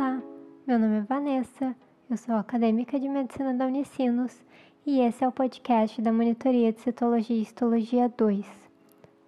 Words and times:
Olá, 0.00 0.22
meu 0.64 0.78
nome 0.78 0.98
é 0.98 1.00
Vanessa, 1.00 1.74
eu 2.08 2.16
sou 2.16 2.36
acadêmica 2.36 3.00
de 3.00 3.08
medicina 3.08 3.52
da 3.52 3.66
Unicinos 3.66 4.40
e 4.86 5.00
esse 5.00 5.24
é 5.24 5.26
o 5.26 5.32
podcast 5.32 6.00
da 6.00 6.12
Monitoria 6.12 6.72
de 6.72 6.80
Citologia 6.82 7.36
e 7.36 7.42
Histologia 7.42 8.08
2. 8.08 8.46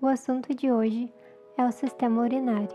O 0.00 0.06
assunto 0.06 0.54
de 0.54 0.70
hoje 0.70 1.12
é 1.58 1.64
o 1.64 1.72
sistema 1.72 2.22
urinário. 2.22 2.68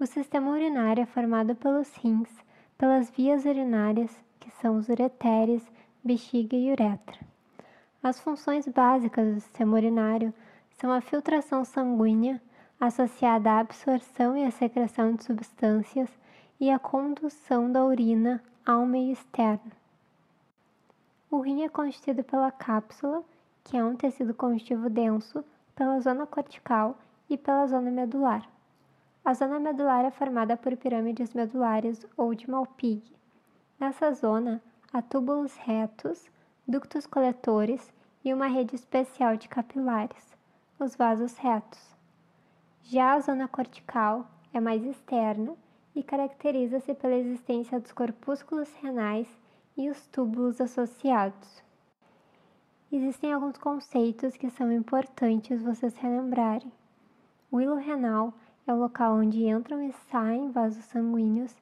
O 0.00 0.06
sistema 0.06 0.50
urinário 0.52 1.02
é 1.02 1.06
formado 1.06 1.54
pelos 1.54 1.94
rins, 1.96 2.30
pelas 2.78 3.10
vias 3.10 3.44
urinárias, 3.44 4.18
que 4.40 4.50
são 4.62 4.78
os 4.78 4.88
ureteres, 4.88 5.62
bexiga 6.02 6.56
e 6.56 6.72
uretra. 6.72 7.18
As 8.02 8.18
funções 8.18 8.66
básicas 8.66 9.34
do 9.34 9.40
sistema 9.42 9.76
urinário 9.76 10.32
são 10.70 10.90
a 10.90 11.02
filtração 11.02 11.66
sanguínea, 11.66 12.40
associada 12.78 13.50
à 13.50 13.58
absorção 13.60 14.36
e 14.36 14.44
à 14.44 14.50
secreção 14.50 15.14
de 15.14 15.24
substâncias 15.24 16.10
e 16.60 16.70
à 16.70 16.78
condução 16.78 17.70
da 17.70 17.84
urina 17.84 18.42
ao 18.64 18.84
meio 18.84 19.12
externo. 19.12 19.72
O 21.30 21.40
rim 21.40 21.62
é 21.62 21.68
constituído 21.68 22.22
pela 22.22 22.50
cápsula, 22.50 23.24
que 23.64 23.76
é 23.76 23.84
um 23.84 23.96
tecido 23.96 24.32
conjuntivo 24.34 24.88
denso, 24.88 25.44
pela 25.74 26.00
zona 26.00 26.26
cortical 26.26 26.96
e 27.28 27.36
pela 27.36 27.66
zona 27.66 27.90
medular. 27.90 28.48
A 29.24 29.34
zona 29.34 29.58
medular 29.58 30.04
é 30.04 30.10
formada 30.10 30.56
por 30.56 30.76
pirâmides 30.76 31.34
medulares 31.34 32.06
ou 32.16 32.34
de 32.34 32.48
Malpighi. 32.48 33.16
Nessa 33.78 34.12
zona, 34.12 34.62
há 34.92 35.02
túbulos 35.02 35.56
retos, 35.56 36.30
ductos 36.66 37.06
coletores 37.06 37.92
e 38.24 38.32
uma 38.32 38.46
rede 38.46 38.74
especial 38.74 39.36
de 39.36 39.48
capilares, 39.48 40.36
os 40.78 40.94
vasos 40.94 41.36
retos. 41.36 41.95
Já 42.88 43.14
a 43.14 43.20
zona 43.20 43.48
cortical 43.48 44.30
é 44.54 44.60
mais 44.60 44.84
externa 44.84 45.56
e 45.92 46.04
caracteriza-se 46.04 46.94
pela 46.94 47.16
existência 47.16 47.80
dos 47.80 47.90
corpúsculos 47.90 48.72
renais 48.80 49.26
e 49.76 49.90
os 49.90 50.06
túbulos 50.06 50.60
associados. 50.60 51.64
Existem 52.92 53.32
alguns 53.32 53.58
conceitos 53.58 54.36
que 54.36 54.48
são 54.50 54.70
importantes 54.70 55.60
vocês 55.60 55.96
relembrarem. 55.96 56.70
O 57.50 57.60
hilo 57.60 57.74
renal 57.74 58.32
é 58.68 58.72
o 58.72 58.78
local 58.78 59.16
onde 59.16 59.44
entram 59.44 59.82
e 59.82 59.90
saem 60.08 60.52
vasos 60.52 60.84
sanguíneos, 60.84 61.56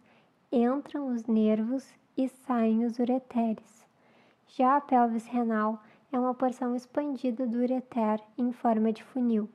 entram 0.52 1.06
os 1.06 1.24
nervos 1.24 1.90
e 2.18 2.28
saem 2.28 2.84
os 2.84 2.98
ureteres. 2.98 3.86
Já 4.46 4.76
a 4.76 4.80
pelvis 4.82 5.24
renal 5.24 5.82
é 6.12 6.18
uma 6.18 6.34
porção 6.34 6.76
expandida 6.76 7.46
do 7.46 7.60
ureter 7.60 8.20
em 8.36 8.52
forma 8.52 8.92
de 8.92 9.02
funil. 9.02 9.48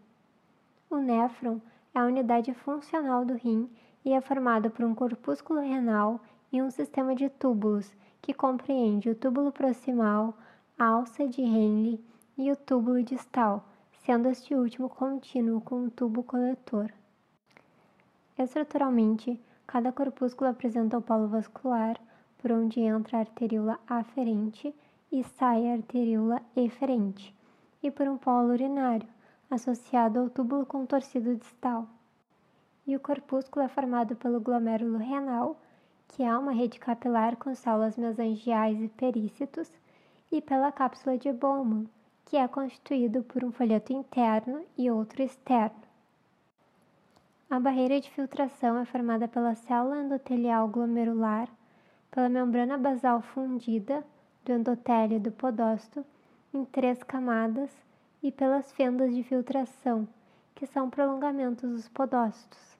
O 0.89 0.97
néfron 0.97 1.61
é 1.93 1.99
a 1.99 2.05
unidade 2.05 2.51
funcional 2.51 3.23
do 3.23 3.35
rim 3.35 3.69
e 4.03 4.11
é 4.11 4.19
formado 4.19 4.71
por 4.71 4.83
um 4.83 4.95
corpúsculo 4.95 5.59
renal 5.59 6.19
e 6.51 6.63
um 6.63 6.71
sistema 6.71 7.13
de 7.13 7.29
túbulos 7.29 7.93
que 8.21 8.33
compreende 8.33 9.07
o 9.07 9.15
túbulo 9.15 9.51
proximal, 9.51 10.35
a 10.79 10.85
alça 10.85 11.27
de 11.27 11.41
Henle 11.41 12.03
e 12.35 12.51
o 12.51 12.55
túbulo 12.55 13.03
distal, 13.03 13.63
sendo 13.91 14.29
este 14.29 14.55
último 14.55 14.89
contínuo 14.89 15.61
com 15.61 15.83
um 15.83 15.89
tubo 15.91 16.23
coletor. 16.23 16.91
Estruturalmente, 18.35 19.39
cada 19.67 19.91
corpúsculo 19.91 20.49
apresenta 20.49 20.97
o 20.97 21.01
polo 21.03 21.27
vascular, 21.27 21.99
por 22.39 22.51
onde 22.51 22.79
entra 22.79 23.17
a 23.17 23.21
arteríola 23.21 23.79
aferente 23.87 24.73
e 25.11 25.23
sai 25.23 25.69
a 25.69 25.73
arteríola 25.73 26.41
eferente, 26.55 27.35
e 27.83 27.91
por 27.91 28.07
um 28.07 28.17
polo 28.17 28.53
urinário, 28.53 29.07
associado 29.50 30.19
ao 30.19 30.30
túbulo 30.30 30.66
contorcido 30.66 31.36
distal. 31.36 31.88
E 32.86 32.95
o 32.95 33.00
corpúsculo 33.00 33.66
é 33.66 33.67
formado 33.67 34.16
pelo 34.16 34.39
glomérulo 34.39 34.97
renal, 34.97 35.59
que 36.07 36.23
é 36.23 36.38
uma 36.38 36.51
rede 36.51 36.79
capilar 36.79 37.35
com 37.38 37.53
células 37.53 37.97
mesangiais 37.97 38.81
e 38.81 38.88
perícitos, 38.88 39.72
e 40.31 40.41
pela 40.41 40.72
cápsula 40.72 41.18
de 41.18 41.31
Bowman, 41.31 41.88
que 42.25 42.38
é 42.38 42.47
constituído 42.47 43.23
por 43.23 43.44
um 43.44 43.51
folheto 43.51 43.91
interno 43.91 44.63
e 44.78 44.91
outro 44.91 45.23
externo. 45.23 45.90
A 47.50 47.59
barreira 47.59 48.00
de 48.00 48.12
filtração 48.12 48.78
é 48.78 48.85
formada 48.85 49.28
pela 49.28 49.56
célula 49.56 50.03
endotelial 50.03 50.68
glomerular, 50.68 51.50
pela 52.12 52.29
membrana 52.29 52.78
basal 52.78 53.22
fundida 53.22 54.06
do 54.46 54.52
endotélio 54.52 55.19
do 55.19 55.31
podócito 55.31 56.06
em 56.53 56.63
três 56.66 57.02
camadas 57.02 57.72
e 58.22 58.31
pelas 58.31 58.72
fendas 58.72 59.13
de 59.13 59.24
filtração, 59.24 60.07
que 60.53 60.66
são 60.66 60.90
prolongamentos 60.90 61.69
dos 61.69 61.88
podócitos. 61.88 62.78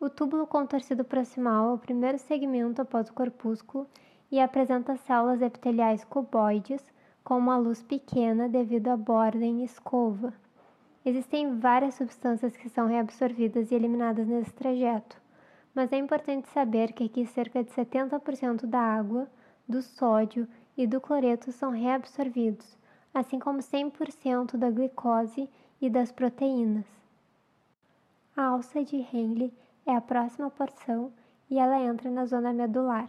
O 0.00 0.10
túbulo 0.10 0.46
contorcido 0.46 1.04
proximal 1.04 1.70
é 1.70 1.72
o 1.74 1.78
primeiro 1.78 2.18
segmento 2.18 2.82
após 2.82 3.08
o 3.08 3.14
corpúsculo 3.14 3.86
e 4.30 4.40
apresenta 4.40 4.96
células 4.96 5.40
epiteliais 5.40 6.04
cuboides 6.04 6.84
com 7.22 7.38
uma 7.38 7.56
luz 7.56 7.82
pequena 7.82 8.48
devido 8.48 8.88
à 8.88 8.96
borda 8.96 9.44
em 9.44 9.64
escova. 9.64 10.34
Existem 11.04 11.58
várias 11.58 11.94
substâncias 11.94 12.56
que 12.56 12.68
são 12.68 12.86
reabsorvidas 12.86 13.70
e 13.70 13.74
eliminadas 13.74 14.26
nesse 14.26 14.52
trajeto, 14.52 15.20
mas 15.74 15.92
é 15.92 15.96
importante 15.96 16.48
saber 16.48 16.92
que 16.92 17.04
aqui 17.04 17.24
cerca 17.26 17.62
de 17.62 17.70
70% 17.70 18.66
da 18.66 18.80
água, 18.80 19.28
do 19.68 19.80
sódio 19.80 20.46
e 20.76 20.86
do 20.86 21.00
cloreto 21.00 21.52
são 21.52 21.70
reabsorvidos, 21.70 22.76
assim 23.14 23.38
como 23.38 23.60
100% 23.60 24.56
da 24.56 24.70
glicose 24.70 25.48
e 25.80 25.88
das 25.88 26.10
proteínas. 26.10 26.84
A 28.36 28.46
alça 28.46 28.82
de 28.82 28.96
Henle 28.96 29.54
é 29.86 29.94
a 29.94 30.00
próxima 30.00 30.50
porção 30.50 31.12
e 31.48 31.58
ela 31.58 31.78
entra 31.80 32.10
na 32.10 32.26
zona 32.26 32.52
medular. 32.52 33.08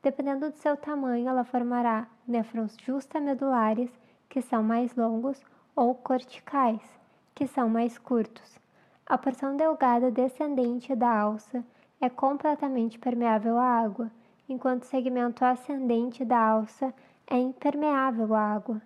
Dependendo 0.00 0.48
do 0.48 0.56
seu 0.56 0.76
tamanho, 0.76 1.28
ela 1.28 1.44
formará 1.44 2.06
néfrons 2.26 2.76
justamedulares, 2.80 3.90
que 4.28 4.40
são 4.40 4.62
mais 4.62 4.94
longos, 4.94 5.42
ou 5.74 5.94
corticais, 5.94 6.80
que 7.34 7.46
são 7.46 7.68
mais 7.68 7.98
curtos. 7.98 8.58
A 9.04 9.18
porção 9.18 9.56
delgada 9.56 10.10
descendente 10.10 10.94
da 10.94 11.20
alça 11.20 11.64
é 12.00 12.08
completamente 12.08 12.98
permeável 12.98 13.58
à 13.58 13.64
água, 13.64 14.10
enquanto 14.48 14.84
o 14.84 14.86
segmento 14.86 15.44
ascendente 15.44 16.24
da 16.24 16.38
alça 16.38 16.94
é 17.26 17.36
impermeável 17.36 18.34
à 18.34 18.40
água. 18.40 18.80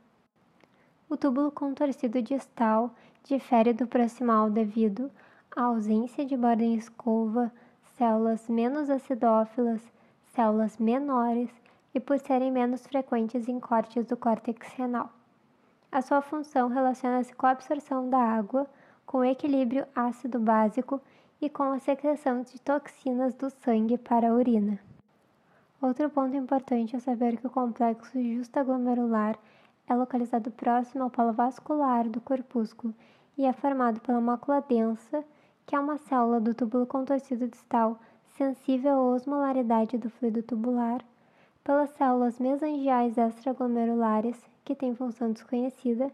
O 1.09 1.17
túbulo 1.17 1.51
contorcido 1.51 2.23
distal 2.23 2.91
difere 3.25 3.73
do 3.73 3.87
proximal 3.87 4.51
devido 4.51 5.11
à 5.55 5.65
ausência 5.65 6.25
de 6.25 6.37
borda 6.37 6.65
em 6.65 6.75
escova, 6.75 7.53
células 7.97 8.49
menos 8.49 8.89
acidófilas, 8.89 9.83
células 10.35 10.79
menores 10.79 11.51
e 11.95 12.01
por 12.01 12.19
serem 12.19 12.51
menos 12.51 12.87
frequentes 12.87 13.49
em 13.49 13.61
cortes 13.61 14.07
do 14.07 14.17
córtex 14.17 14.67
renal. 14.73 15.13
A 15.93 16.03
sua 16.03 16.21
função 16.23 16.69
relaciona-se 16.69 17.35
com 17.35 17.47
a 17.47 17.51
absorção 17.51 18.09
da 18.09 18.19
água, 18.19 18.67
com 19.07 19.19
o 19.19 19.25
equilíbrio 19.25 19.87
ácido 19.95 20.41
básico 20.41 21.01
e 21.41 21.49
com 21.49 21.65
a 21.65 21.79
secreção 21.79 22.43
de 22.43 22.59
toxinas 22.61 23.35
do 23.35 23.51
sangue 23.51 23.99
para 23.99 24.31
a 24.31 24.35
urina. 24.35 24.81
Outro 25.81 26.09
ponto 26.09 26.35
importante 26.35 26.97
é 26.97 26.99
saber 26.99 27.37
que 27.37 27.47
o 27.47 27.51
complexo 27.51 28.21
justaglomerular 28.21 29.39
é 29.89 29.95
localizado 29.95 30.51
próximo 30.51 31.05
ao 31.05 31.11
polo 31.11 31.33
vascular 31.33 32.09
do 32.09 32.21
corpúsculo 32.21 32.95
e 33.37 33.45
é 33.45 33.53
formado 33.53 34.01
pela 34.01 34.21
mácula 34.21 34.61
densa, 34.61 35.25
que 35.67 35.75
é 35.75 35.79
uma 35.79 35.99
célula 35.99 36.41
do 36.41 36.55
túbulo 36.55 36.87
contorcido 36.87 37.49
distal 37.49 37.99
sensível 38.37 38.95
à 38.95 39.15
osmolaridade 39.15 39.99
do 39.99 40.11
fluido 40.11 40.43
tubular, 40.43 41.05
pelas 41.63 41.91
células 41.91 42.39
mesangiais 42.39 43.17
extraglomerulares, 43.17 44.37
que 44.65 44.75
têm 44.75 44.95
função 44.95 45.33
desconhecida, 45.33 46.11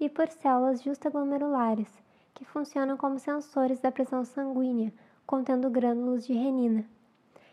e 0.00 0.08
por 0.08 0.28
células 0.28 0.82
justaglomerulares, 0.82 1.88
que 2.34 2.44
funcionam 2.44 2.96
como 2.96 3.18
sensores 3.18 3.80
da 3.80 3.92
pressão 3.92 4.24
sanguínea, 4.24 4.92
contendo 5.26 5.68
grânulos 5.68 6.26
de 6.26 6.32
renina. 6.32 6.86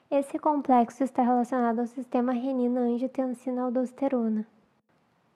Esse 0.09 0.39
complexo 0.39 1.03
está 1.03 1.23
relacionado 1.23 1.79
ao 1.79 1.87
sistema 1.87 2.31
renina-angiotensina-aldosterona. 2.31 4.45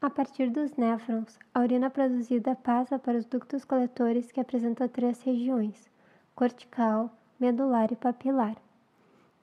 A 0.02 0.10
partir 0.10 0.50
dos 0.50 0.74
néfrons, 0.78 1.38
a 1.54 1.60
urina 1.60 1.90
produzida 1.90 2.56
passa 2.56 2.98
para 2.98 3.18
os 3.18 3.26
ductos 3.26 3.66
coletores 3.66 4.32
que 4.32 4.40
apresentam 4.40 4.88
três 4.88 5.22
regiões: 5.22 5.90
cortical, 6.34 7.12
medular 7.38 7.92
e 7.92 7.98
papilar. 7.98 8.56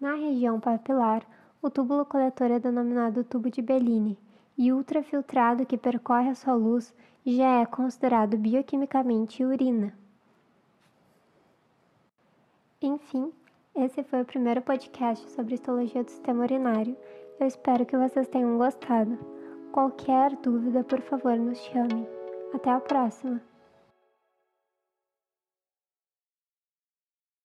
Na 0.01 0.15
região 0.15 0.59
papilar, 0.59 1.23
o 1.61 1.69
túbulo 1.69 2.07
coletor 2.07 2.51
é 2.51 2.59
denominado 2.59 3.23
tubo 3.23 3.51
de 3.51 3.61
Bellini, 3.61 4.19
e 4.57 4.73
ultrafiltrado 4.73 5.67
que 5.67 5.77
percorre 5.77 6.31
a 6.31 6.35
sua 6.35 6.55
luz 6.55 6.95
já 7.27 7.61
é 7.61 7.67
considerado 7.67 8.39
bioquimicamente 8.39 9.45
urina. 9.45 9.93
Enfim, 12.81 13.31
esse 13.75 14.03
foi 14.05 14.23
o 14.23 14.25
primeiro 14.25 14.63
podcast 14.63 15.31
sobre 15.33 15.55
histologia 15.55 16.03
do 16.03 16.11
sistema 16.11 16.45
urinário. 16.45 16.97
Eu 17.39 17.47
espero 17.47 17.85
que 17.85 17.97
vocês 17.97 18.27
tenham 18.29 18.57
gostado. 18.57 19.36
Qualquer 19.77 20.35
dúvida, 20.37 20.83
por 20.85 21.03
favor, 21.03 21.37
nos 21.37 21.59
chame. 21.65 22.09
Até 22.55 22.71
a 22.71 22.81
próxima! 22.81 23.43